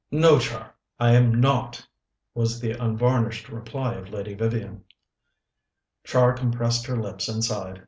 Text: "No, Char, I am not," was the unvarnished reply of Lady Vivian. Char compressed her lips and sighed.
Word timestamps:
"No, 0.09 0.39
Char, 0.39 0.73
I 0.99 1.11
am 1.11 1.39
not," 1.39 1.85
was 2.33 2.59
the 2.59 2.71
unvarnished 2.71 3.49
reply 3.49 3.93
of 3.93 4.09
Lady 4.09 4.33
Vivian. 4.33 4.83
Char 6.03 6.33
compressed 6.33 6.87
her 6.87 6.97
lips 6.97 7.29
and 7.29 7.43
sighed. 7.45 7.79